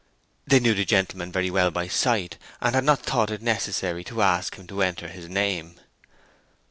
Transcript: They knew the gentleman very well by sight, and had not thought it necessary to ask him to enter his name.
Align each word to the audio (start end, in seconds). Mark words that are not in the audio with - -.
They 0.47 0.59
knew 0.59 0.73
the 0.73 0.83
gentleman 0.83 1.31
very 1.31 1.51
well 1.51 1.69
by 1.69 1.87
sight, 1.87 2.39
and 2.59 2.73
had 2.73 2.83
not 2.83 3.03
thought 3.03 3.29
it 3.29 3.43
necessary 3.43 4.03
to 4.05 4.23
ask 4.23 4.55
him 4.55 4.65
to 4.65 4.81
enter 4.81 5.07
his 5.09 5.29
name. 5.29 5.79